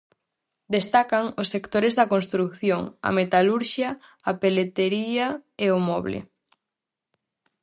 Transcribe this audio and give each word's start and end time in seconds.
Destacan 0.75 1.25
os 1.41 1.47
sectores 1.53 1.93
da 1.99 2.09
construción, 2.13 2.81
a 3.07 3.09
metalurxia, 3.17 3.89
a 4.29 4.31
peletería 4.41 5.27
e 5.65 5.67
o 5.77 5.79
moble. 5.89 6.19